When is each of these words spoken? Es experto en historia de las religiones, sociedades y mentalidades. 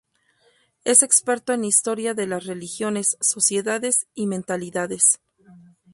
Es 0.83 1.03
experto 1.03 1.53
en 1.53 1.63
historia 1.63 2.15
de 2.15 2.25
las 2.25 2.47
religiones, 2.47 3.17
sociedades 3.21 4.07
y 4.15 4.25
mentalidades. 4.25 5.19